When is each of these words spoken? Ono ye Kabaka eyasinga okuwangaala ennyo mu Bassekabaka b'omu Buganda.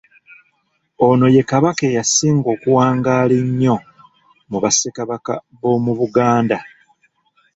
Ono 1.07 1.25
ye 1.35 1.41
Kabaka 1.51 1.81
eyasinga 1.89 2.47
okuwangaala 2.55 3.33
ennyo 3.43 3.75
mu 4.51 4.57
Bassekabaka 4.63 5.33
b'omu 5.59 5.91
Buganda. 5.99 6.57